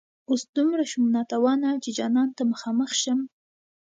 [0.29, 3.19] اوس دومره شوم ناتوانه چي جانان ته مخامخ شم